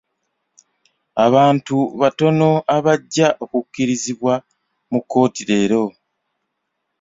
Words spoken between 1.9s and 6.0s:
batono abajja okukirizibwa mu kkooti leero.